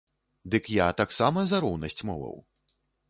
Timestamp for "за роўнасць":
1.51-2.03